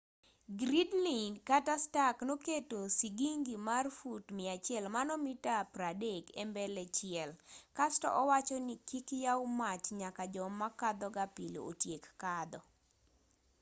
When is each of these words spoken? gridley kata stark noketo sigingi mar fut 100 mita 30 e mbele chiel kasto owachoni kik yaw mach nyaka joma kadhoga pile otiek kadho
gridley 0.59 1.23
kata 1.49 1.73
stark 1.85 2.17
noketo 2.29 2.79
sigingi 2.97 3.55
mar 3.67 3.85
fut 3.97 4.23
100 4.31 5.15
mita 5.25 5.55
30 5.75 6.23
e 6.41 6.43
mbele 6.51 6.83
chiel 6.95 7.29
kasto 7.77 8.07
owachoni 8.21 8.75
kik 8.87 9.07
yaw 9.25 9.41
mach 9.59 9.85
nyaka 10.01 10.23
joma 10.35 10.67
kadhoga 10.81 11.25
pile 11.35 11.59
otiek 11.69 12.03
kadho 12.21 12.61